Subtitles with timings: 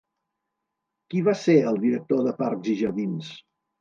[1.13, 3.31] Qui va ser el director de Parcs i jardins?